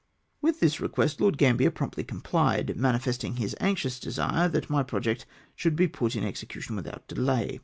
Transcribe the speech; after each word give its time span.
With 0.41 0.61
this 0.61 0.79
request 0.79 1.21
Lord 1.21 1.37
Gambler 1.37 1.69
promptly 1.69 2.03
comphed, 2.03 2.75
manifesting 2.75 3.35
his 3.35 3.55
anxious 3.59 3.99
desire 3.99 4.49
that 4.49 4.67
my 4.67 4.81
project 4.81 5.27
should 5.55 5.75
be 5.75 5.87
put 5.87 6.15
in 6.15 6.23
execution 6.23 6.75
without 6.75 7.07
delay. 7.07 7.59